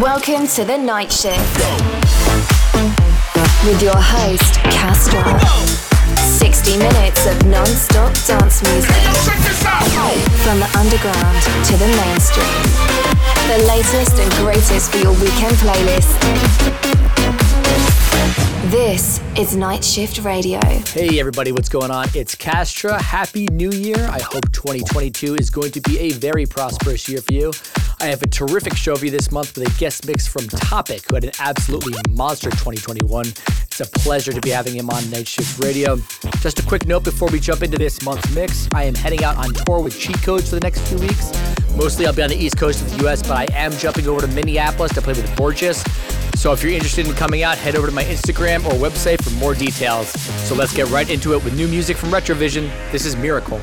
Welcome 0.00 0.46
to 0.46 0.64
the 0.64 0.78
night 0.78 1.12
shift 1.12 1.58
with 3.66 3.82
your 3.82 3.94
host, 3.94 4.54
Castro. 4.72 5.20
60 6.16 6.78
minutes 6.78 7.26
of 7.26 7.44
non-stop 7.44 8.14
dance 8.24 8.62
music. 8.62 8.90
From 10.40 10.60
the 10.60 10.70
underground 10.78 11.36
to 11.66 11.76
the 11.76 11.88
mainstream. 12.00 12.48
The 13.52 13.66
latest 13.68 14.18
and 14.18 14.32
greatest 14.40 14.92
for 14.92 14.96
your 14.96 15.12
weekend 15.12 15.56
playlist. 15.56 17.11
This 18.66 19.20
is 19.36 19.56
Night 19.56 19.84
Shift 19.84 20.20
Radio. 20.20 20.60
Hey 20.60 21.18
everybody, 21.18 21.50
what's 21.50 21.68
going 21.68 21.90
on? 21.90 22.06
It's 22.14 22.36
Castra. 22.36 23.00
Happy 23.00 23.46
New 23.46 23.72
Year. 23.72 23.96
I 24.08 24.20
hope 24.20 24.52
2022 24.52 25.34
is 25.34 25.50
going 25.50 25.72
to 25.72 25.80
be 25.80 25.98
a 25.98 26.12
very 26.12 26.46
prosperous 26.46 27.08
year 27.08 27.20
for 27.20 27.32
you. 27.32 27.52
I 28.00 28.04
have 28.04 28.22
a 28.22 28.28
terrific 28.28 28.76
show 28.76 28.94
for 28.94 29.04
you 29.04 29.10
this 29.10 29.32
month 29.32 29.58
with 29.58 29.66
a 29.66 29.80
guest 29.80 30.06
mix 30.06 30.28
from 30.28 30.46
Topic, 30.46 31.02
who 31.08 31.16
had 31.16 31.24
an 31.24 31.32
absolutely 31.40 31.94
monster 32.10 32.50
2021. 32.50 33.26
It's 33.26 33.80
a 33.80 33.84
pleasure 33.84 34.32
to 34.32 34.40
be 34.40 34.50
having 34.50 34.74
him 34.76 34.90
on 34.90 35.10
Night 35.10 35.26
Shift 35.26 35.58
Radio. 35.58 35.96
Just 36.40 36.60
a 36.60 36.62
quick 36.62 36.86
note 36.86 37.02
before 37.02 37.30
we 37.30 37.40
jump 37.40 37.64
into 37.64 37.78
this 37.78 38.00
month's 38.02 38.32
mix 38.32 38.68
I 38.72 38.84
am 38.84 38.94
heading 38.94 39.24
out 39.24 39.38
on 39.38 39.52
tour 39.52 39.80
with 39.80 39.98
Cheat 39.98 40.22
Codes 40.22 40.50
for 40.50 40.54
the 40.54 40.60
next 40.60 40.82
few 40.82 40.98
weeks. 40.98 41.32
Mostly 41.76 42.06
I'll 42.06 42.12
be 42.12 42.22
on 42.22 42.28
the 42.28 42.36
East 42.36 42.56
Coast 42.56 42.82
of 42.82 42.90
the 42.90 43.06
US, 43.06 43.22
but 43.22 43.32
I 43.32 43.46
am 43.54 43.72
jumping 43.72 44.06
over 44.06 44.20
to 44.20 44.26
Minneapolis 44.28 44.92
to 44.94 45.02
play 45.02 45.14
with 45.14 45.28
Borgeous. 45.36 45.86
So 46.36 46.52
if 46.52 46.62
you're 46.62 46.72
interested 46.72 47.06
in 47.06 47.14
coming 47.14 47.42
out, 47.42 47.56
head 47.56 47.76
over 47.76 47.86
to 47.86 47.92
my 47.92 48.04
Instagram 48.04 48.64
or 48.66 48.72
website 48.72 49.22
for 49.22 49.30
more 49.38 49.54
details. 49.54 50.08
So 50.46 50.54
let's 50.54 50.74
get 50.74 50.88
right 50.90 51.08
into 51.08 51.34
it 51.34 51.44
with 51.44 51.56
new 51.56 51.68
music 51.68 51.96
from 51.96 52.10
Retrovision. 52.10 52.70
This 52.90 53.06
is 53.06 53.16
Miracle. 53.16 53.60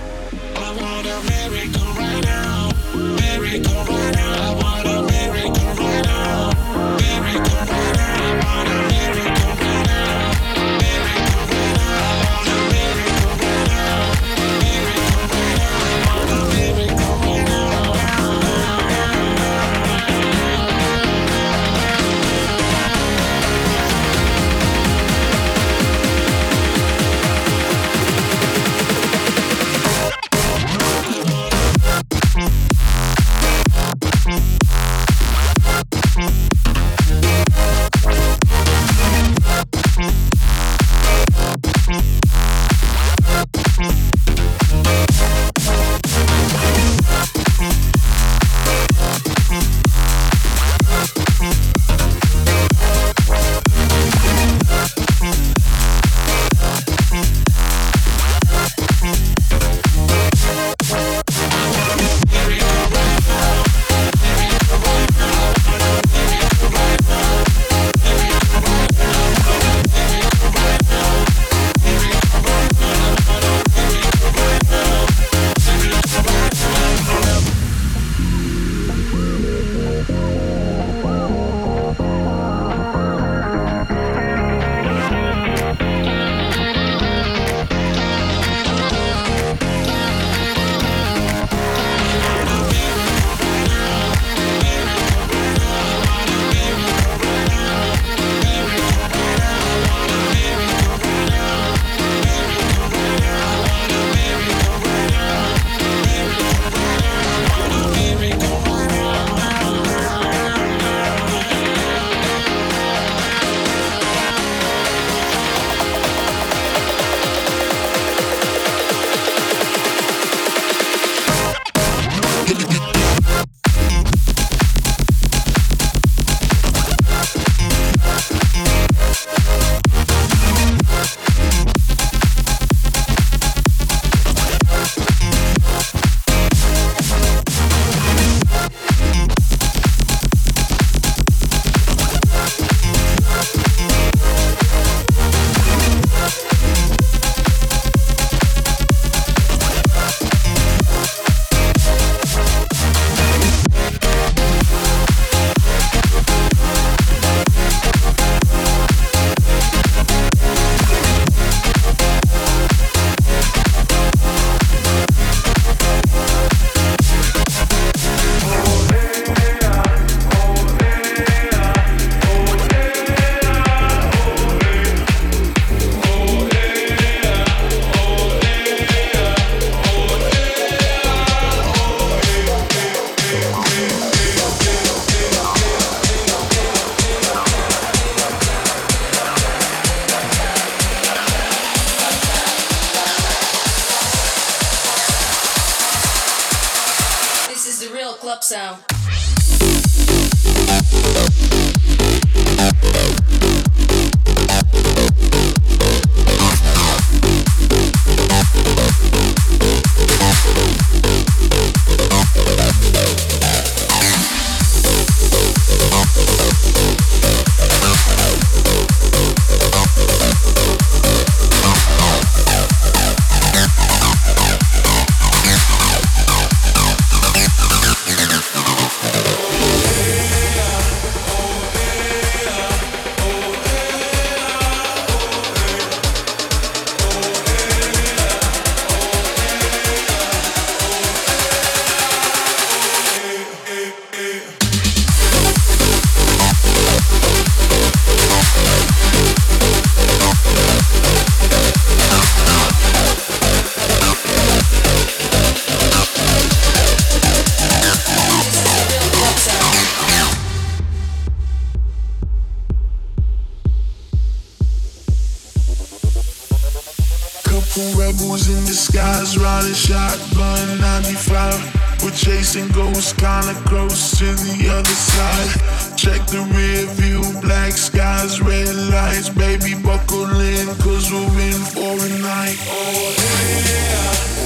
Ghosts, 272.74 273.14
kinda 273.14 273.54
close 273.66 274.18
to 274.20 274.26
the 274.26 274.70
other 274.70 274.98
side. 275.12 275.98
Check 275.98 276.26
the 276.28 276.42
rear 276.56 276.86
view, 276.96 277.22
black 277.42 277.74
skies, 277.74 278.42
red 278.42 278.74
lights. 278.92 279.30
Baby, 279.30 279.76
buckle 279.76 280.40
in, 280.40 280.68
cause 280.78 281.12
we're 281.12 281.40
in 281.42 281.62
for 281.74 281.96
a 282.06 282.10
night. 282.22 282.58
Oh, 282.68 283.16
yeah. 283.18 284.39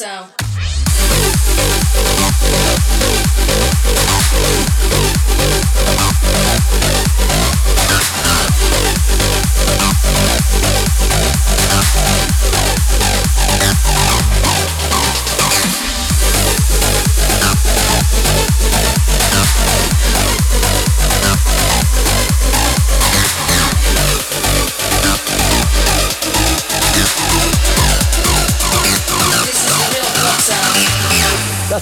Sound. 0.00 0.39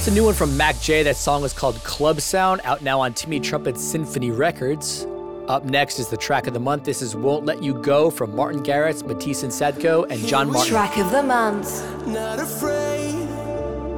That's 0.09 0.17
a 0.17 0.21
new 0.21 0.25
one 0.25 0.33
from 0.33 0.57
MAKJ. 0.57 1.05
That 1.05 1.17
song 1.17 1.45
is 1.45 1.53
called 1.53 1.75
Club 1.85 2.23
Sound, 2.23 2.63
out 2.65 2.81
now 2.81 2.99
on 2.99 3.13
Timmy 3.13 3.39
Trumpet's 3.41 3.85
Sinphony 3.85 4.31
Records. 4.31 5.07
Up 5.49 5.65
next 5.65 5.99
is 5.99 6.09
the 6.09 6.17
track 6.17 6.47
of 6.47 6.55
the 6.55 6.61
month. 6.61 6.85
This 6.85 7.03
is 7.03 7.15
Won't 7.15 7.45
Let 7.45 7.63
You 7.63 7.75
Go 7.75 8.09
from 8.11 8.35
Martin 8.35 8.63
Garrix, 8.63 9.07
Matisse 9.07 9.43
and 9.43 9.53
Sadko, 9.53 10.11
and 10.11 10.27
John 10.27 10.51
Martin. 10.51 10.71
Track 10.71 10.97
of 10.97 11.11
the 11.11 11.23
month. 11.23 12.07
Not 12.07 12.41
afraid, 12.41 13.13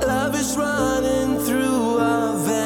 love 0.04 0.34
is 0.34 0.56
running 0.56 1.38
through 1.44 1.98
our 1.98 2.36
veins. 2.38 2.59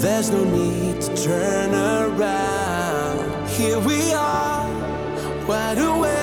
There's 0.00 0.30
no 0.30 0.42
need 0.44 1.00
to 1.02 1.14
turn 1.14 1.74
around. 1.74 3.48
Here 3.50 3.78
we 3.80 4.12
are, 4.12 5.46
wide 5.46 5.78
awake. 5.78 6.19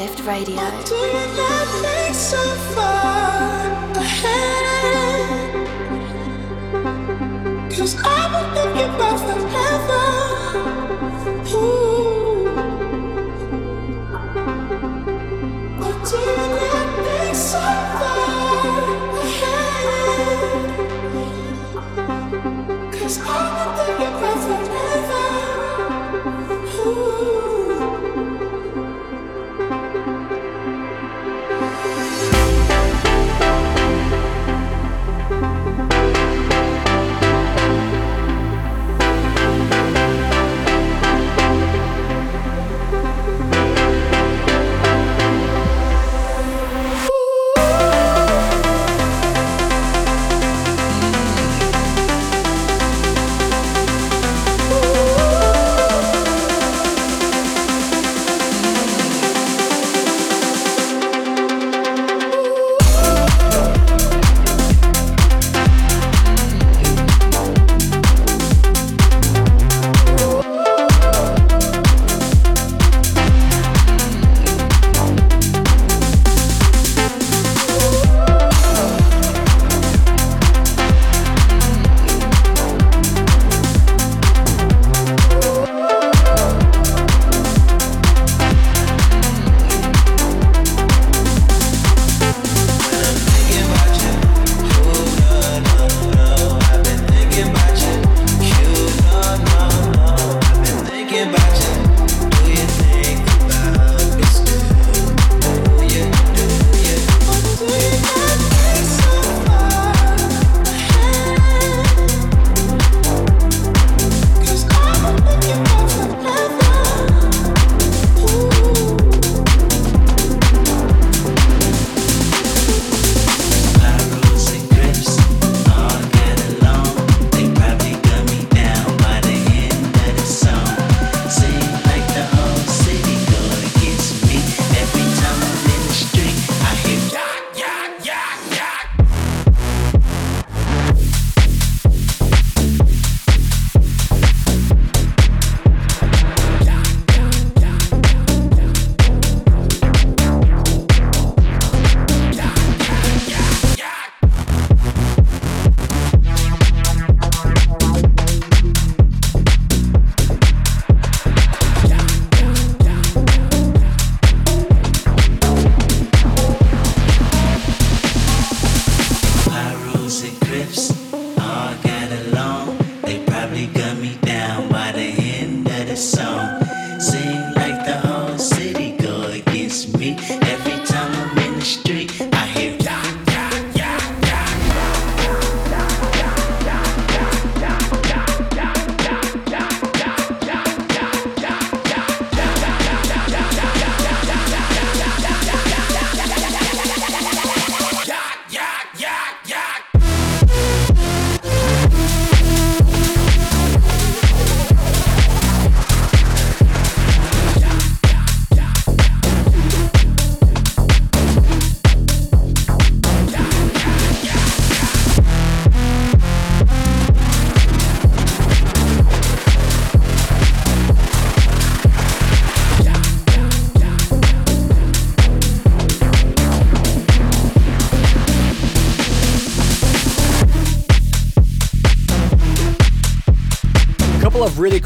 Shift 0.00 0.24
Radio. 0.24 0.89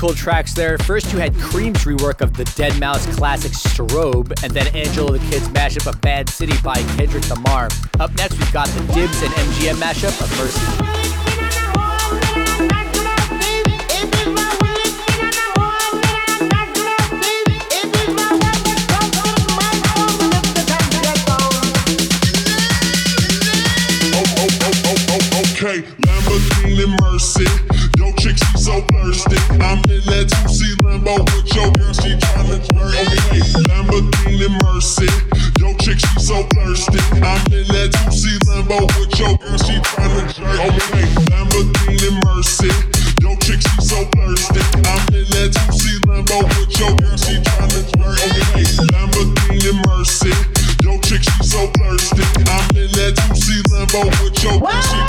Cool 0.04 0.12
tracks 0.12 0.52
there. 0.52 0.76
First, 0.76 1.14
you 1.14 1.18
had 1.18 1.34
Cream's 1.36 1.86
rework 1.86 2.20
of 2.20 2.34
the 2.34 2.44
Deadmau5 2.44 3.16
classic 3.16 3.52
Strobe, 3.52 4.34
and 4.44 4.52
then 4.52 4.66
Angelo 4.76 5.10
the 5.10 5.18
Kid's 5.30 5.48
mashup 5.48 5.86
of 5.86 6.04
m.A.A.d 6.04 6.28
city 6.28 6.52
by 6.62 6.74
Kendrick 6.98 7.26
Lamar. 7.30 7.70
Up 8.00 8.12
next, 8.16 8.38
we've 8.38 8.52
got 8.52 8.68
the 8.68 8.80
Dibs 8.92 9.22
and 9.22 9.32
MGM 9.32 9.76
mashup 9.76 10.20
of 10.20 10.30
Mercy. 10.36 11.03
Lamborghini 41.34 42.14
Mercy. 42.22 42.70
Yo, 43.18 43.34
chick, 43.42 43.58
she 43.58 43.82
so 43.82 43.98
thirsty. 44.14 44.62
I'm 44.86 45.02
in 45.10 45.26
that 45.34 45.50
2C 45.50 45.98
Lambo 46.06 46.46
with 46.46 46.78
your 46.78 46.94
girl, 46.94 47.16
she 47.18 47.42
tryna 47.42 47.82
jerk. 47.90 48.22
Okay, 48.22 48.62
Lamborghini 48.94 49.74
Mercy. 49.82 50.30
Yo, 50.86 50.94
chick, 51.02 51.26
she 51.26 51.42
so 51.42 51.66
thirsty. 51.74 52.22
I'm 52.46 52.62
in 52.78 52.86
that 52.94 53.18
2C 53.18 53.66
Lambo 53.74 54.06
with 54.22 54.38
your 54.46 54.62
girl, 54.62 55.03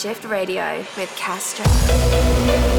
Shift 0.00 0.24
Radio 0.26 0.78
with 0.96 1.12
Castro. 1.16 2.77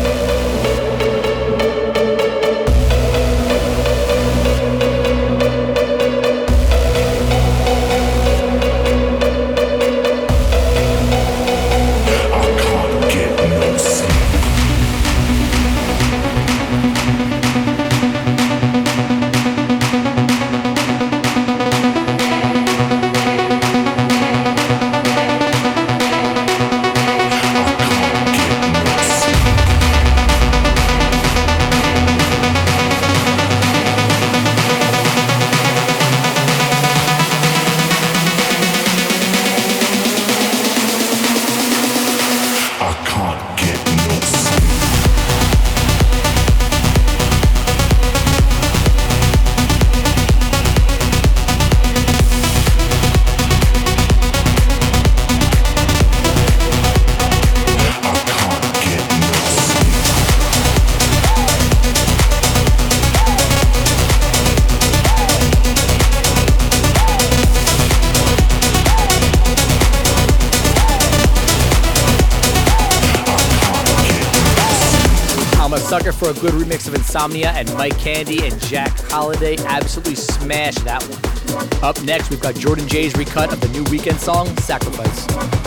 Insomnia 77.19 77.51
and 77.51 77.73
Mike 77.73 77.97
Candys 77.97 78.49
and 78.49 78.62
Jack 78.62 78.97
Holiday 79.12 79.58
absolutely 79.65 80.15
smashed 80.15 80.86
that 80.86 81.03
one. 81.03 81.84
Up 81.84 82.01
next, 82.03 82.29
we've 82.29 82.39
got 82.39 82.55
Jordan 82.55 82.88
Jay's 82.88 83.13
recut 83.17 83.51
of 83.51 83.60
the 83.60 83.67
new 83.67 83.84
Weeknd 83.84 84.17
song, 84.17 84.55
Sacrifice. 84.60 85.59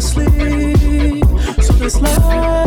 Sleep. 0.00 1.24
So 1.62 1.72
this 1.74 2.00
life's 2.00 2.57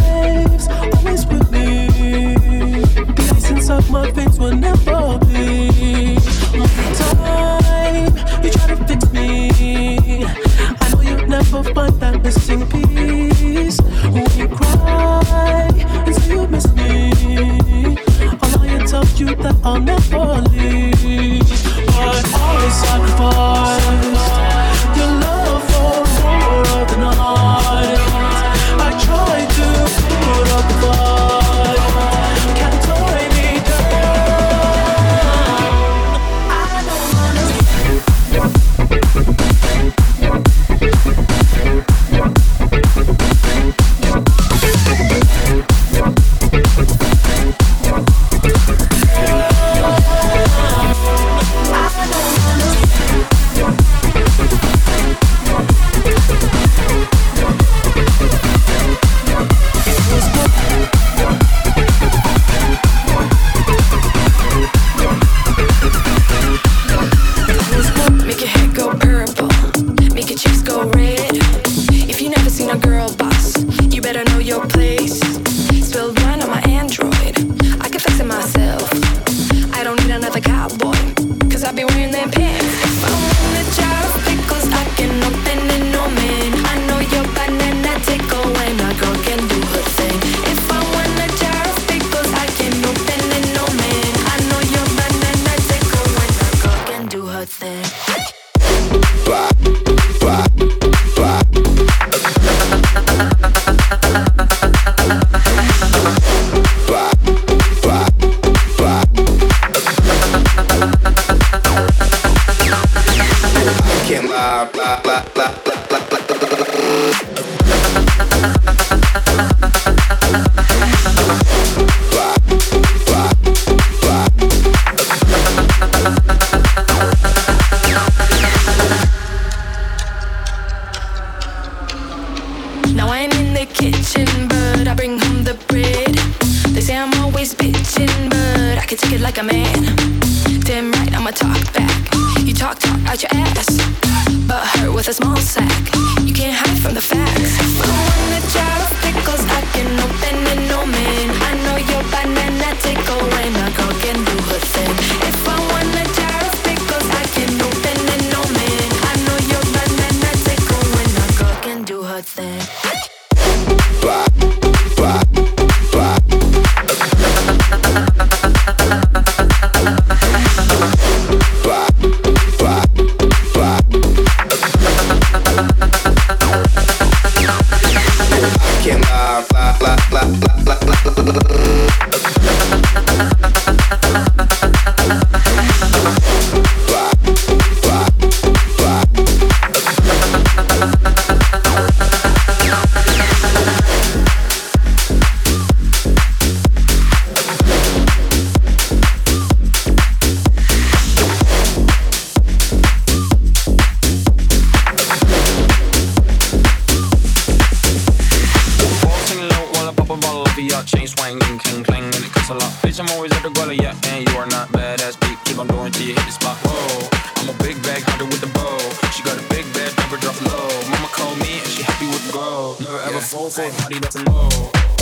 bitch, 212.92 213.00
I'm 213.00 213.10
always 213.16 213.32
at 213.32 213.44
the 213.44 213.50
gully, 213.50 213.78
yeah. 213.78 213.96
And 214.08 214.28
you 214.28 214.38
are 214.38 214.48
not 214.48 214.70
badass, 214.70 215.20
beat. 215.22 215.38
Keep 215.46 215.60
on 215.60 215.68
going 215.68 215.92
till 215.92 216.08
you 216.08 216.14
hit 216.14 216.26
the 216.26 216.32
spot. 216.32 216.58
Whoa, 216.64 217.08
I'm 217.38 217.50
a 217.50 217.58
big 217.64 217.82
bag 217.84 218.04
hunter 218.04 218.26
with 218.26 218.44
a 218.44 218.52
bow. 218.52 218.78
She 219.12 219.24
got 219.24 219.38
a 219.38 219.46
big 219.50 219.66
bed, 219.74 219.94
never 219.98 220.18
drop 220.18 220.40
low. 220.42 220.70
Mama 220.90 221.08
called 221.12 221.38
me 221.40 221.60
and 221.60 221.68
she 221.68 221.84
happy 221.84 222.08
with 222.08 222.26
the 222.28 222.34
gold. 222.34 222.80
Never 222.80 222.98
yeah. 222.98 223.10
ever 223.10 223.20
fall 223.20 223.50
for 223.50 223.64
a 223.64 223.72
body 223.82 224.00
that's 224.00 224.18
low. 224.28 225.01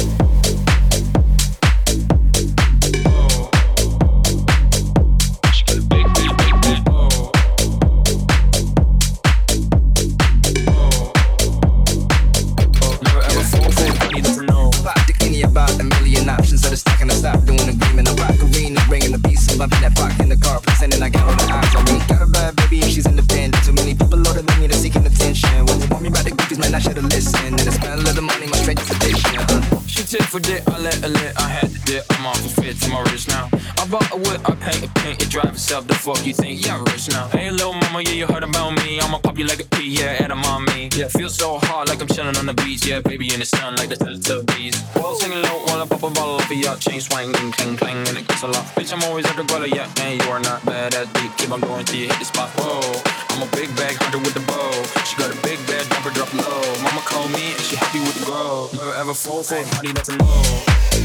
Private 35.49 35.87
the 35.87 35.93
fuck 35.95 36.27
you 36.27 36.33
think? 36.33 36.63
you're 36.63 36.77
rich 36.93 37.09
now. 37.09 37.27
Hey, 37.29 37.49
little 37.49 37.73
mama, 37.73 38.03
yeah, 38.03 38.21
you 38.21 38.27
heard 38.27 38.43
about 38.43 38.69
me. 38.85 38.99
I'ma 38.99 39.17
pop 39.17 39.35
you 39.35 39.45
like 39.45 39.59
a 39.59 39.65
pea, 39.65 39.97
yeah, 39.97 40.21
at 40.21 40.29
a 40.29 40.35
mommy. 40.35 40.89
Yeah, 40.93 41.07
feel 41.07 41.29
so 41.29 41.57
hot 41.57 41.89
like 41.89 41.99
I'm 42.01 42.07
chilling 42.07 42.37
on 42.37 42.45
the 42.45 42.53
beach. 42.53 42.85
Yeah, 42.85 42.99
baby 42.99 43.33
in 43.33 43.39
the 43.39 43.47
sun 43.47 43.75
like 43.77 43.89
the 43.89 43.95
Teletubbies. 43.95 44.77
Well, 44.95 45.15
sing 45.15 45.31
low 45.31 45.57
while 45.65 45.81
I 45.81 45.87
pop 45.87 46.03
a 46.03 46.09
ball 46.11 46.37
off 46.37 46.51
of 46.51 46.55
your 46.55 46.75
chain 46.75 47.01
swinging, 47.01 47.51
clang, 47.53 47.77
clang, 47.77 47.97
and 48.07 48.17
it 48.17 48.27
gets 48.27 48.43
a 48.43 48.47
lot. 48.47 48.63
Bitch, 48.77 48.93
I'm 48.93 49.01
always 49.09 49.25
at 49.25 49.37
the 49.37 49.41
guala, 49.41 49.73
yeah, 49.73 49.89
man, 49.97 50.19
you 50.19 50.29
are 50.29 50.39
not 50.39 50.63
bad 50.67 50.93
at 50.93 51.11
deep. 51.15 51.35
Keep 51.37 51.49
on 51.49 51.61
going 51.61 51.83
till 51.83 51.97
you 51.97 52.07
hit 52.07 52.19
the 52.19 52.25
spot. 52.25 52.49
Whoa, 52.53 53.01
I'm 53.33 53.41
a 53.41 53.49
big 53.57 53.75
bag 53.75 53.95
hunter 53.97 54.19
with 54.19 54.35
the 54.35 54.45
bow. 54.45 54.69
She 55.01 55.17
got 55.17 55.33
a 55.33 55.39
big 55.41 55.57
bag, 55.65 55.89
drop 55.89 56.03
her, 56.05 56.11
drop 56.11 56.31
low. 56.33 56.61
Mama 56.85 57.01
called 57.01 57.31
me 57.31 57.57
and 57.57 57.61
she 57.65 57.75
happy 57.75 57.99
with 57.99 58.13
the 58.19 58.25
grow. 58.25 58.69
Never 58.73 58.93
ever 58.93 59.13
fall 59.15 59.41
for 59.41 59.57
a 59.57 59.63
party 59.65 59.93
that's 59.93 60.09
a 60.09 60.15
low. 60.21 60.98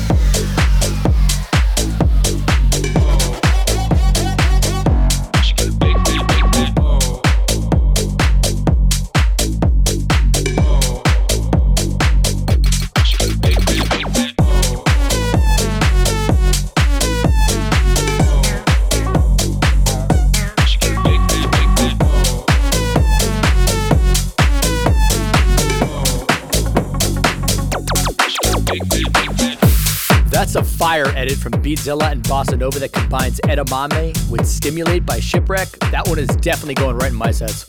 Fire 30.95 31.13
edit 31.17 31.39
from 31.39 31.51
Beatzilla 31.55 32.13
and 32.13 32.23
Bossa 32.23 32.57
Nova 32.57 32.79
that 32.79 32.93
combines 32.93 33.41
Edamame 33.47 34.15
with 34.31 34.47
Stimulate 34.47 35.05
by 35.05 35.19
Shipwreck. 35.19 35.69
That 35.91 36.07
one 36.07 36.21
is 36.21 36.29
definitely 36.37 36.75
going 36.75 36.95
right 36.95 37.11
in 37.11 37.17
my 37.17 37.33
sets. 37.33 37.67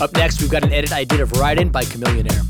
Up 0.00 0.12
next, 0.14 0.40
we've 0.40 0.50
got 0.50 0.64
an 0.64 0.72
edit 0.72 0.90
I 0.92 1.04
did 1.04 1.20
of 1.20 1.30
Ridin' 1.38 1.70
by 1.70 1.84
Chamillionaire. 1.84 2.42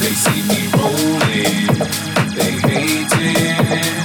They 0.00 0.10
see 0.10 0.42
me 0.48 0.66
rolling, 0.74 1.78
they 2.34 2.50
hating, 2.66 3.95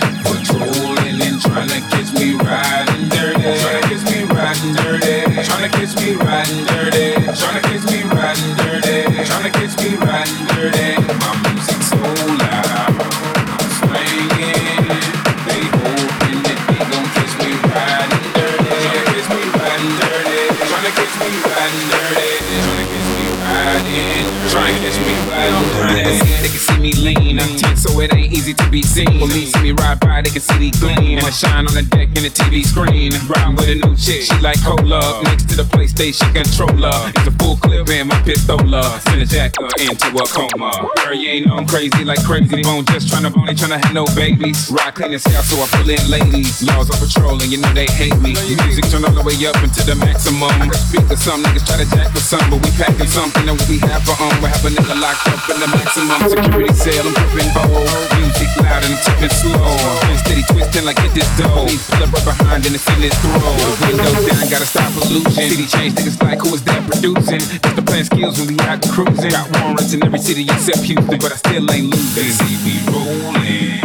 easy 28.52 28.64
to 28.64 28.70
be 28.70 28.82
seen. 28.82 29.20
When 29.20 29.30
me 29.30 29.46
see 29.46 29.62
me 29.62 29.72
ride 29.72 30.00
by, 30.00 30.22
they 30.22 30.30
can 30.30 30.42
see 30.42 30.72
the 30.72 30.72
gleam. 30.80 31.20
I 31.20 31.30
shine 31.30 31.68
on 31.68 31.74
the 31.74 31.84
deck 31.84 32.10
in 32.16 32.24
the 32.24 32.32
TV 32.32 32.64
screen. 32.64 33.12
Riding 33.28 33.56
with 33.56 33.70
a 33.70 33.76
new 33.76 33.96
chick, 33.96 34.24
she 34.24 34.36
like 34.40 34.60
cola. 34.64 35.24
Next 35.24 35.50
to 35.50 35.56
the 35.56 35.64
PlayStation 35.64 36.28
controller, 36.34 36.92
it's 37.16 37.28
a 37.28 37.32
full 37.40 37.56
clip 37.58 37.88
in 37.90 38.08
my 38.08 38.16
pistola. 38.24 38.84
Send 39.08 39.22
a 39.22 39.26
jacker 39.26 39.68
into 39.80 40.08
a 40.12 40.26
coma. 40.28 40.72
Girl, 41.04 41.14
you 41.14 41.30
ain't 41.30 41.52
I'm 41.52 41.66
crazy 41.66 42.04
like 42.04 42.24
crazy. 42.24 42.62
Bone 42.62 42.86
just 42.86 43.08
tryna 43.08 43.34
bone, 43.34 43.50
ain't 43.50 43.60
tryna 43.60 43.80
have 43.84 43.94
no 43.94 44.06
babies. 44.16 44.70
Ride 44.72 44.96
clean 44.96 45.14
and 45.14 45.24
hell, 45.24 45.44
so 45.44 45.56
I 45.62 45.68
pull 45.72 45.90
in 45.90 46.04
ladies. 46.10 46.64
Laws 46.64 46.90
are 46.92 47.00
patrolling, 47.00 47.50
you 47.52 47.60
know 47.60 47.72
they 47.74 47.88
hate 47.88 48.18
me. 48.20 48.36
Music 48.66 48.86
turn 48.92 49.06
all 49.06 49.16
the 49.16 49.24
way 49.24 49.38
up 49.48 49.58
into 49.64 49.84
the 49.84 49.96
maximum. 49.96 50.52
I 50.52 50.76
speak 50.76 51.08
to 51.08 51.18
some 51.18 51.44
niggas 51.44 51.66
try 51.66 51.78
to 51.80 51.88
jack 51.96 52.12
for 52.12 52.24
some, 52.24 52.44
but 52.50 52.60
we 52.64 52.72
packing 52.76 53.08
something 53.08 53.46
that 53.46 53.58
we 53.70 53.80
have 53.88 54.04
for 54.04 54.16
own. 54.20 54.36
We 54.42 54.50
have 54.50 54.64
a 54.66 54.70
nigga 54.70 54.96
locked 55.00 55.28
up 55.28 55.40
in 55.50 55.58
the 55.60 55.70
maximum 55.72 56.20
security 56.28 56.74
cell. 56.74 57.08
I'm 57.08 57.14
gripping 57.32 57.52
bold. 57.56 58.40
Music 58.41 58.58
loud 58.58 58.84
and 58.84 58.97
tipping 59.06 59.30
slow. 59.30 59.62
And 60.10 60.19
steady 60.19 60.41
twisting 60.49 60.86
like 60.86 60.97
get 60.97 61.13
this 61.13 61.30
dough. 61.38 61.69
Pull 61.69 62.01
up 62.01 62.10
right 62.10 62.25
behind 62.25 62.65
and 62.65 62.73
it's 62.73 62.88
in 62.89 63.01
this 63.01 63.13
throw. 63.21 63.38
Windows 63.86 64.25
down, 64.25 64.49
gotta 64.49 64.65
stop 64.65 64.89
pollution. 64.93 65.30
City 65.30 65.67
change 65.69 65.93
niggas 65.93 66.17
like 66.23 66.39
who 66.39 66.54
is 66.56 66.63
that 66.63 66.82
producing? 66.89 67.39
Just 67.39 67.75
the 67.75 67.84
playing 67.86 68.06
skills 68.06 68.39
when 68.39 68.47
we 68.49 68.60
out 68.65 68.82
cruising. 68.89 69.30
Got 69.30 69.45
warrants 69.62 69.93
in 69.93 70.04
every 70.04 70.19
city 70.19 70.43
except 70.49 70.82
Houston, 70.89 71.19
but 71.21 71.32
I 71.32 71.38
still 71.38 71.69
ain't 71.69 71.93
losing. 71.93 72.17
They 72.17 72.34
see 72.34 72.58
me 72.65 72.75
rolling, 72.89 73.77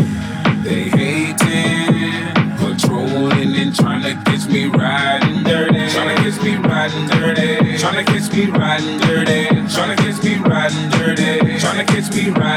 they 0.65 0.89
hating, 0.89 2.33
patrolling 2.57 3.53
and 3.61 3.77
trying 3.77 4.03
to 4.09 4.17
catch 4.25 4.49
me 4.49 4.67
riding 4.73 5.45
dirty. 5.45 5.85
Trying 5.93 6.17
to 6.17 6.23
catch 6.25 6.41
me 6.41 6.57
riding 6.57 7.07
dirty. 7.13 7.77
Trying 7.77 8.01
to 8.01 8.05
catch 8.09 8.33
me 8.33 8.47
riding 8.49 8.99
dirty. 9.05 9.53
Trying 9.69 9.93
to 9.93 9.97
catch 10.01 10.25
me 10.25 10.35
riding 10.49 10.89
dirty. 10.97 11.61
Trying 11.61 11.85
to 11.85 11.93
catch 11.93 12.09
me 12.17 12.31
riding 12.31 12.56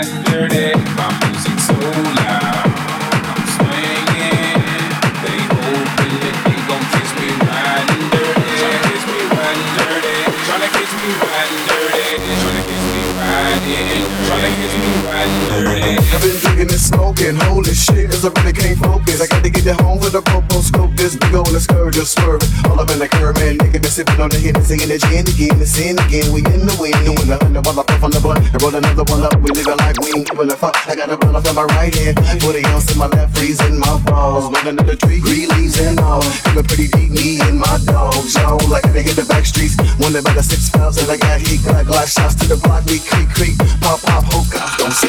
me 11.02 11.14
riding 11.16 11.64
dirty. 11.68 12.00
To 12.00 12.28
catch 12.28 12.86
me 12.92 13.04
riding. 13.16 14.04
Trying 14.26 14.44
to 14.44 14.62
catch 14.62 14.76
me. 14.78 14.89
I've 15.20 16.22
been 16.24 16.40
drinking 16.40 16.72
and 16.72 16.80
smoking, 16.80 17.36
holy 17.36 17.74
shit, 17.76 18.08
cause 18.08 18.24
I 18.24 18.32
really 18.40 18.54
can't 18.54 18.80
focus. 18.80 19.20
I 19.20 19.28
got 19.28 19.44
to 19.44 19.50
get 19.50 19.66
it 19.68 19.76
home 19.82 20.00
with 20.00 20.16
a 20.16 20.22
popo 20.22 20.62
scope, 20.62 20.96
this 20.96 21.16
big 21.16 21.36
ol' 21.36 21.44
skirt 21.60 21.94
just 21.94 22.16
swerving. 22.16 22.48
All 22.72 22.80
up 22.80 22.90
in 22.90 23.00
the 23.00 23.08
curb, 23.10 23.36
man, 23.36 23.58
nigga 23.60 23.84
been 23.84 23.92
sipping 23.92 24.20
on 24.20 24.30
the 24.30 24.40
Hennessy 24.40 24.80
and 24.80 24.88
the 24.88 24.96
gin 24.96 25.28
again, 25.28 25.60
the 25.60 25.68
sin 25.68 26.00
again. 26.00 26.32
We 26.32 26.40
in 26.48 26.64
the 26.64 26.76
wind, 26.80 26.96
doing 27.04 27.28
a 27.28 27.36
hundred 27.36 27.66
while 27.68 27.80
I 27.80 27.84
puff 27.84 28.04
on 28.04 28.12
the 28.12 28.24
blunt 28.24 28.48
and 28.48 28.62
roll 28.64 28.72
another 28.72 29.04
one 29.12 29.28
up. 29.28 29.36
We 29.44 29.52
living 29.52 29.76
like 29.76 30.00
we 30.00 30.08
ain't 30.16 30.24
giving 30.32 30.52
a 30.52 30.56
fuck. 30.56 30.80
I 30.88 30.96
got 30.96 31.12
a 31.12 31.20
run 31.20 31.36
off 31.36 31.44
in 31.44 31.56
my 31.56 31.68
right 31.76 31.92
hand, 31.92 32.16
40 32.40 32.64
ounce 32.72 32.88
in 32.88 32.98
my 32.98 33.12
left, 33.12 33.36
freezing 33.36 33.76
my 33.76 34.00
balls. 34.08 34.48
One 34.48 34.72
under 34.72 34.88
the 34.88 34.96
tree, 34.96 35.20
green 35.20 35.52
leaves 35.52 35.76
and 35.84 36.00
all. 36.00 36.24
Feeling 36.24 36.64
pretty 36.64 36.88
deep, 36.96 37.12
me 37.12 37.44
and 37.44 37.60
my 37.60 37.76
dogs, 37.84 38.40
yo. 38.40 38.56
Like 38.72 38.88
they 38.96 39.04
hit 39.04 39.20
the 39.20 39.28
back 39.28 39.44
streets, 39.44 39.76
wonder 40.00 40.24
about 40.24 40.40
the 40.40 40.44
six 40.48 40.72
I 40.72 41.18
got 41.18 41.44
heat. 41.44 41.60
Got 41.68 41.86
glass 41.92 42.16
shots 42.16 42.36
to 42.40 42.48
the 42.48 42.56
block, 42.56 42.88
we 42.88 43.04
creep, 43.04 43.28
creep, 43.36 43.60
pop, 43.84 44.00
pop, 44.00 44.24
hookah. 44.32 44.64
Don't 44.80 44.96
see 44.96 45.09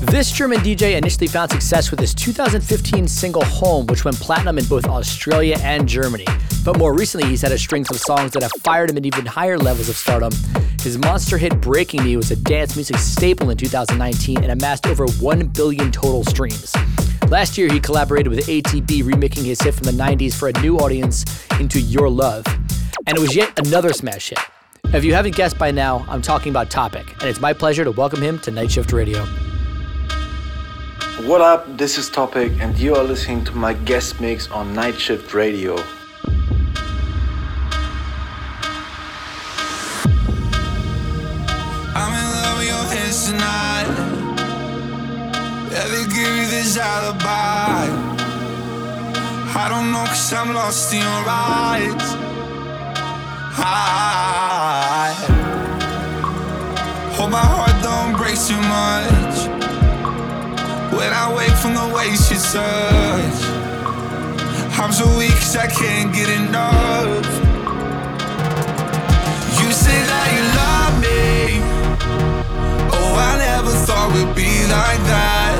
This 0.00 0.30
German 0.30 0.58
DJ 0.58 0.96
initially 0.96 1.26
found 1.26 1.50
success 1.50 1.90
with 1.90 1.98
his 1.98 2.14
2015 2.14 3.08
single 3.08 3.44
Home, 3.44 3.86
which 3.86 4.04
went 4.04 4.18
platinum 4.18 4.58
in 4.58 4.64
both 4.66 4.86
Australia 4.86 5.56
and 5.62 5.88
Germany. 5.88 6.26
But 6.64 6.78
more 6.78 6.94
recently, 6.94 7.28
he's 7.28 7.40
had 7.40 7.52
a 7.52 7.58
string 7.58 7.84
of 7.90 7.98
songs 7.98 8.32
that 8.32 8.42
have 8.42 8.52
fired 8.62 8.90
him 8.90 8.98
at 8.98 9.06
even 9.06 9.24
higher 9.24 9.58
levels 9.58 9.88
of 9.88 9.96
stardom. 9.96 10.32
His 10.82 10.98
monster 10.98 11.38
hit 11.38 11.60
Breaking 11.62 12.04
Me 12.04 12.16
was 12.16 12.30
a 12.30 12.36
dance 12.36 12.76
music 12.76 12.98
staple 12.98 13.48
in 13.50 13.56
2019 13.56 14.42
and 14.42 14.52
amassed 14.52 14.86
over 14.86 15.06
1 15.06 15.46
billion 15.48 15.90
total 15.90 16.24
streams. 16.24 16.74
Last 17.28 17.56
year, 17.56 17.72
he 17.72 17.80
collaborated 17.80 18.28
with 18.28 18.46
ATB, 18.46 19.04
remaking 19.04 19.44
his 19.44 19.60
hit 19.60 19.74
from 19.74 19.84
the 19.84 20.02
90s 20.02 20.34
for 20.34 20.48
a 20.48 20.52
new 20.60 20.76
audience 20.76 21.24
into 21.58 21.80
Your 21.80 22.10
Love. 22.10 22.44
And 23.06 23.16
it 23.16 23.20
was 23.20 23.34
yet 23.34 23.58
another 23.58 23.92
smash 23.92 24.28
hit. 24.28 24.38
If 24.92 25.04
you 25.04 25.14
haven't 25.14 25.36
guessed 25.36 25.58
by 25.58 25.70
now, 25.70 26.04
I'm 26.08 26.22
talking 26.22 26.50
about 26.50 26.70
Topic, 26.70 27.06
and 27.20 27.24
it's 27.24 27.40
my 27.40 27.52
pleasure 27.52 27.84
to 27.84 27.90
welcome 27.92 28.20
him 28.20 28.38
to 28.40 28.50
Night 28.50 28.70
Shift 28.70 28.92
Radio. 28.92 29.26
What 31.24 31.40
up? 31.40 31.78
This 31.78 31.96
is 31.96 32.10
Topic, 32.10 32.52
and 32.60 32.76
you 32.78 32.94
are 32.94 33.02
listening 33.02 33.42
to 33.44 33.56
my 33.56 33.72
guest 33.72 34.20
mix 34.20 34.50
on 34.50 34.74
Night 34.74 35.00
Shift 35.00 35.32
Radio. 35.32 35.76
I'm 41.96 42.12
in 42.12 42.26
love 42.36 42.58
with 42.58 42.68
your 42.68 42.84
hips 42.92 43.30
tonight. 43.30 43.86
Give 46.14 46.36
you 46.36 46.48
this 46.50 46.76
alibi. 46.76 47.88
I 49.58 49.68
don't 49.70 49.92
know, 49.92 50.04
cause 50.04 50.32
I'm 50.34 50.52
lost 50.52 50.92
in 50.92 51.00
your 51.00 51.24
eyes. 51.26 52.35
Touch, 62.56 63.40
I'm 64.80 64.92
so 64.92 65.06
weak 65.18 65.36
cause 65.42 65.56
I 65.56 65.66
can't 65.66 66.10
get 66.18 66.28
enough. 66.40 67.28
You 69.58 69.68
say 69.84 69.98
that 70.10 70.26
you 70.34 70.42
love 70.60 70.94
me. 71.06 71.24
Oh, 72.96 73.12
I 73.30 73.32
never 73.48 73.72
thought 73.86 74.08
we'd 74.14 74.34
be 74.34 74.52
like 74.78 75.02
that. 75.12 75.56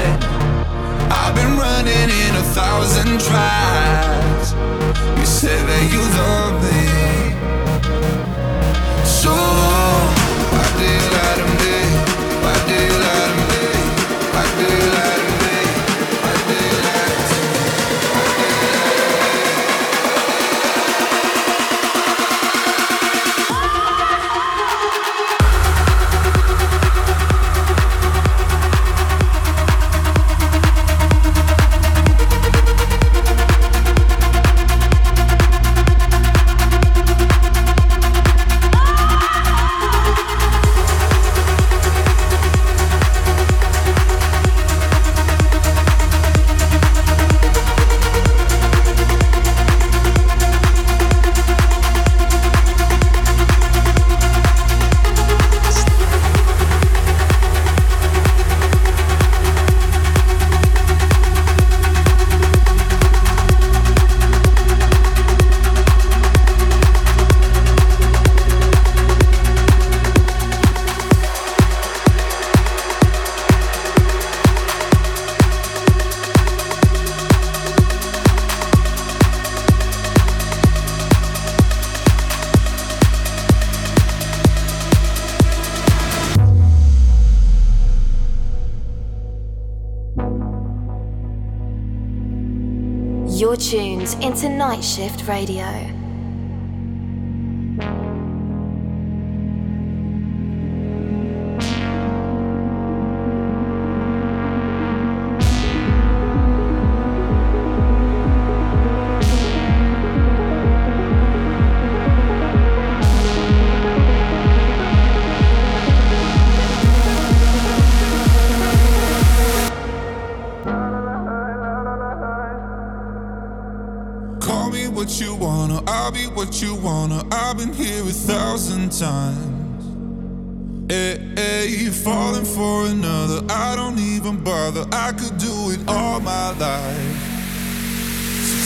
I've 1.20 1.35
been 1.38 1.54
running 1.64 2.09
in 2.24 2.32
a 2.44 2.46
thousand 2.59 3.12
tries. 3.28 4.46
You 5.18 5.26
said 5.40 5.62
that 5.70 5.85
you 5.92 6.02
love 6.20 6.45
You're 93.38 93.55
tuned 93.55 94.16
into 94.22 94.49
Night 94.49 94.83
Shift 94.83 95.29
Radio. 95.29 95.95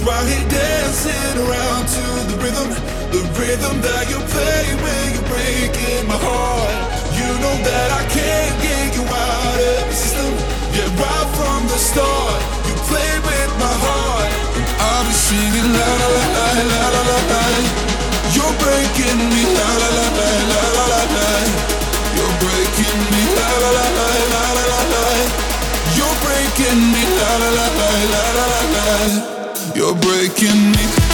Just 0.00 0.08
right 0.08 0.48
dancing 0.48 1.36
around 1.44 1.84
to 1.84 2.04
the 2.32 2.36
rhythm, 2.40 2.68
the 3.12 3.20
rhythm 3.36 3.84
that 3.84 4.08
you 4.08 4.16
play 4.32 4.64
when 4.80 5.04
you're 5.12 5.28
breaking 5.28 6.08
my 6.08 6.16
heart. 6.16 6.72
You 7.12 7.28
know 7.36 7.52
that 7.68 7.88
I 7.92 8.08
can't 8.08 8.56
get 8.64 8.96
you 8.96 9.04
out 9.04 9.60
of 9.60 9.92
the 9.92 9.92
system. 9.92 10.32
Yeah, 10.72 10.88
right 10.96 11.28
from 11.36 11.68
the 11.68 11.76
start, 11.76 12.40
you 12.64 12.74
play 12.88 13.12
with 13.28 13.52
my 13.60 13.74
heart. 13.84 14.32
I'll 14.80 15.04
be 15.04 15.12
singing 15.12 15.68
la 15.68 15.90
la 16.00 16.08
la 16.16 16.48
la 16.64 16.80
la 16.96 17.02
la 17.04 17.18
la. 17.36 17.44
You're 18.32 18.56
breaking 18.56 19.20
me 19.20 19.42
la 19.52 19.68
la 19.84 19.88
la 20.00 20.06
la 20.16 20.28
la 20.48 20.62
la 20.80 20.84
la 20.96 21.02
la. 21.12 21.28
You're 22.16 22.36
breaking 22.40 23.00
me 23.12 23.22
la 23.36 23.48
la 23.52 23.70
la 23.76 23.86
la 24.00 24.08
la 24.32 24.44
la 24.48 24.64
la 24.64 24.80
la. 24.96 25.04
You're 25.92 26.16
breaking 26.24 26.80
me 26.88 27.04
la 27.20 27.30
la 27.36 27.50
la 27.52 27.66
la 27.76 27.90
la 28.16 28.44
la 28.48 28.60
la. 28.72 29.39
You're 29.74 29.94
breaking 29.94 30.72
me. 30.72 31.09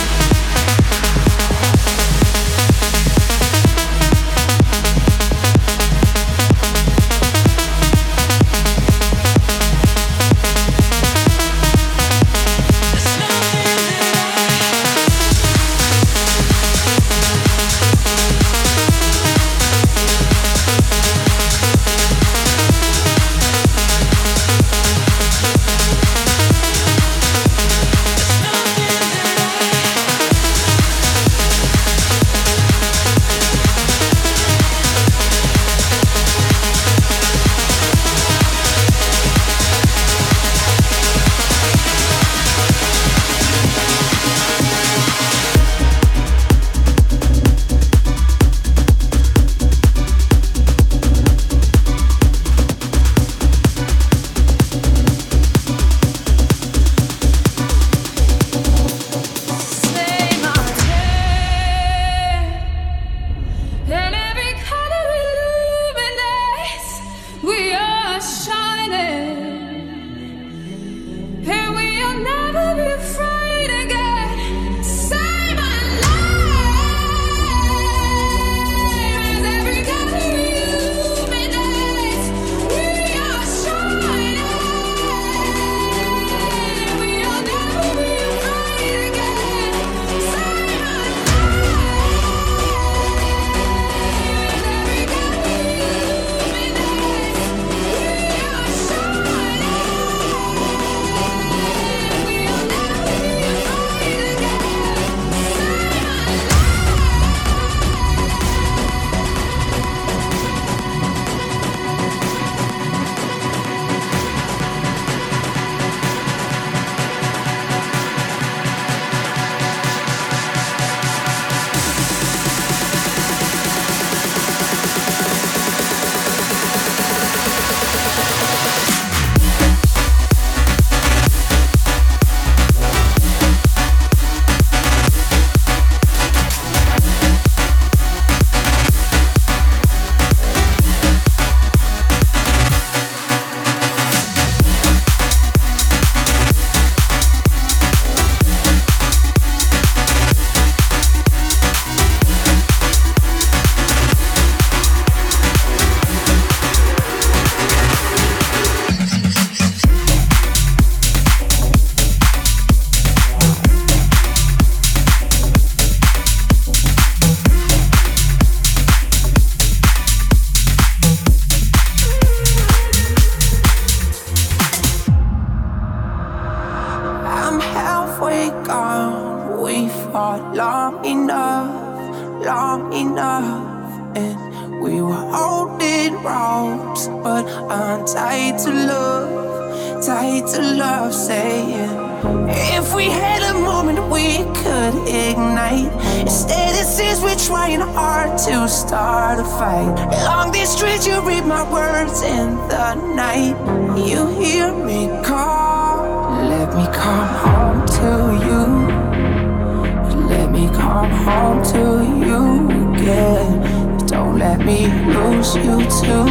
Let 214.56 214.64
me 214.64 214.86
lose 215.12 215.54
you 215.56 215.76
too. 216.00 216.26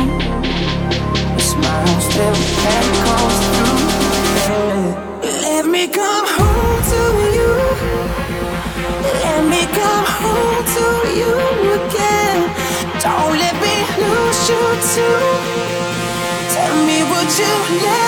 Your 1.29 1.39
smile 1.39 1.99
still 2.01 2.37
echoes 2.73 3.37
through. 4.45 4.87
Let 5.41 5.65
me 5.67 5.87
come 5.87 6.25
home 6.37 6.79
to 6.91 7.01
you. 7.37 7.51
Let 9.23 9.41
me 9.53 9.61
come 9.79 10.05
home 10.21 10.61
to 10.75 10.85
you 11.19 11.33
again. 11.77 12.37
Don't 13.05 13.37
let 13.37 13.55
me 13.65 13.75
lose 14.01 14.41
you 14.49 14.63
too. 14.93 15.21
Tell 16.55 16.75
me, 16.87 16.97
would 17.09 17.31
you 17.41 17.53
let 17.85 18.04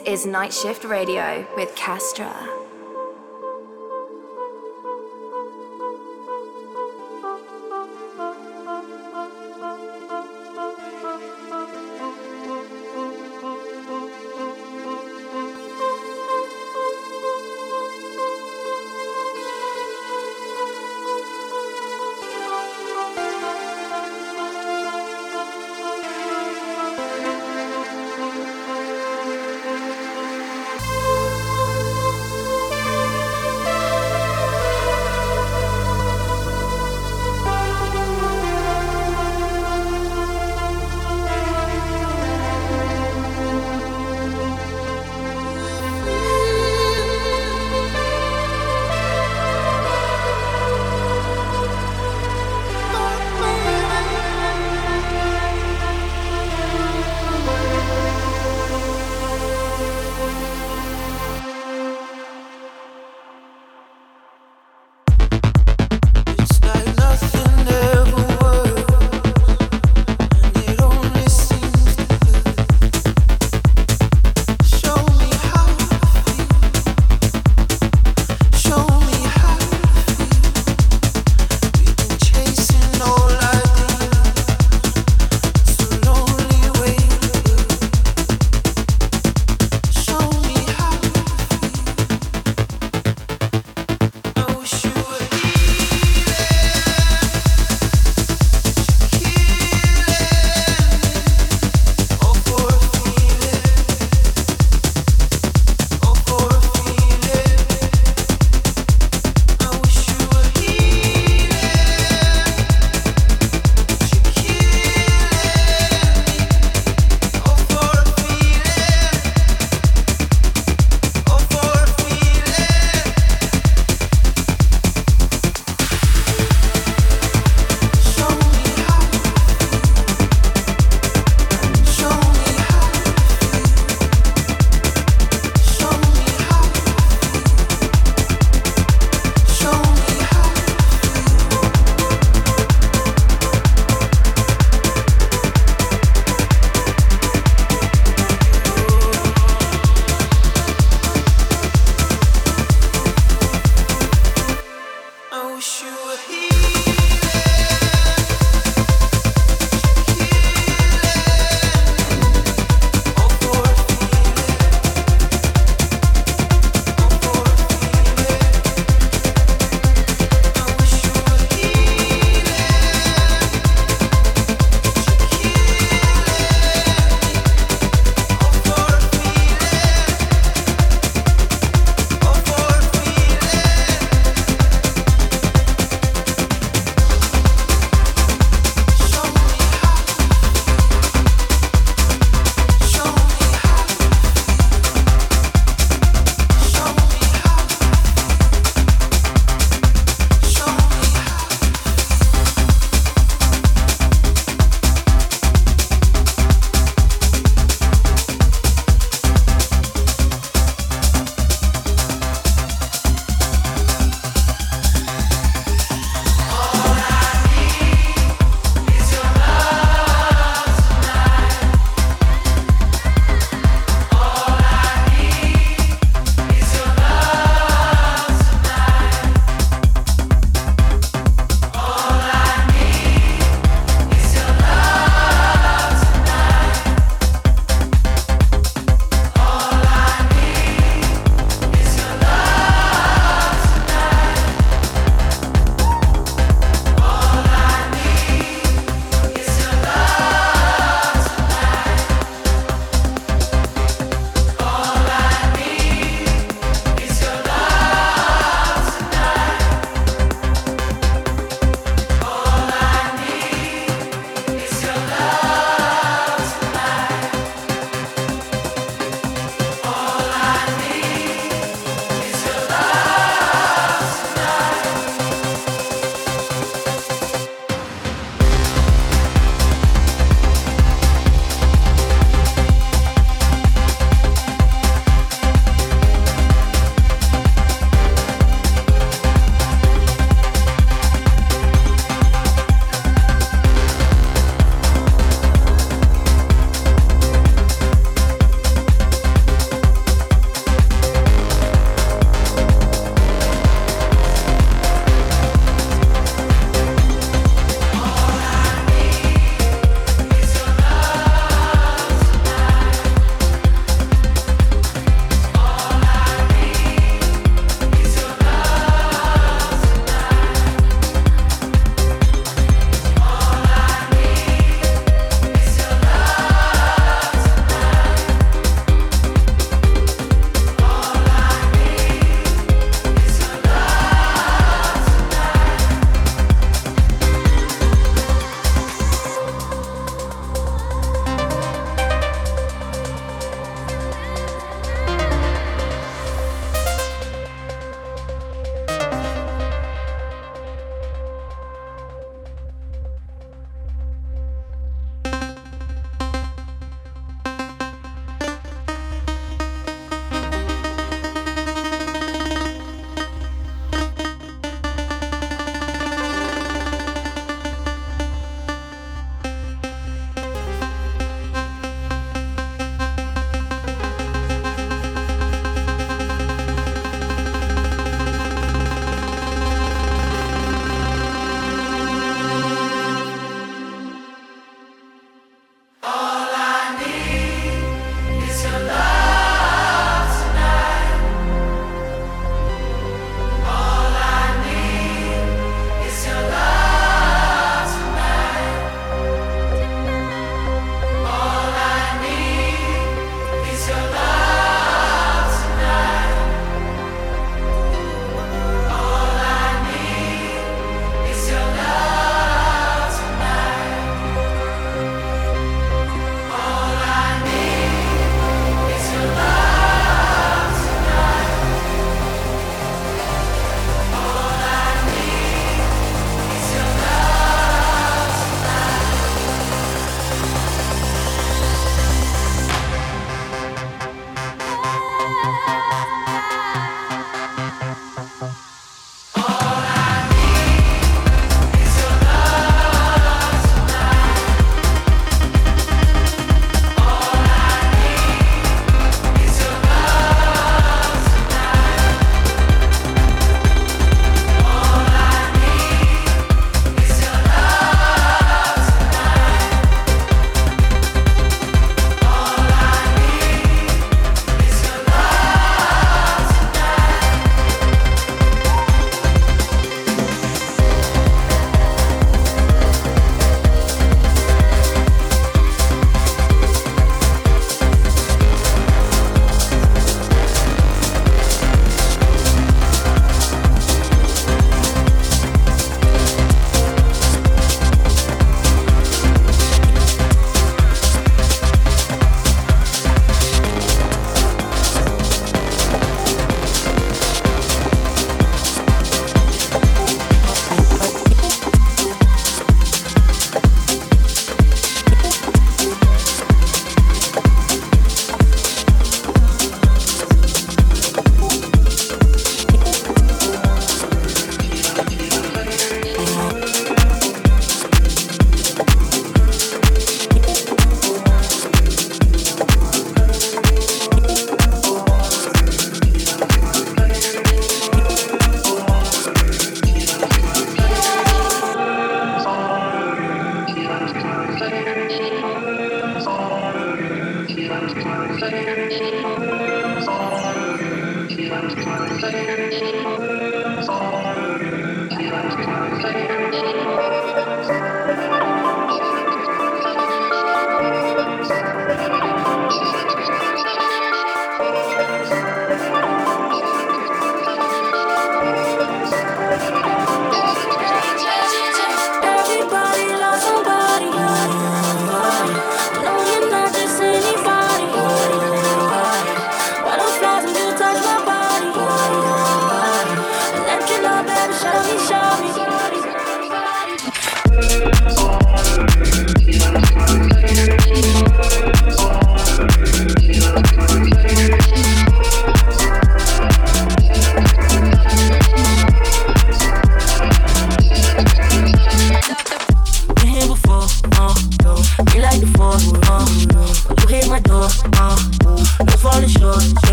This 0.00 0.20
is 0.20 0.26
Night 0.26 0.54
Shift 0.54 0.84
Radio 0.84 1.46
with 1.56 1.74
Kastra. 1.74 2.59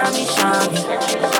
shami 0.00 0.24
shami. 0.24 1.39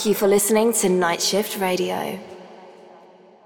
Thank 0.00 0.08
you 0.08 0.14
for 0.14 0.28
listening 0.28 0.72
to 0.72 0.88
Night 0.88 1.20
Shift 1.20 1.58
Radio. 1.58 2.18